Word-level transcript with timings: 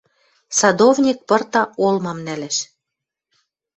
Садовник 0.59 1.17
пырта 1.27 1.63
олмам 1.85 2.19
нӓлӓш 2.25 2.57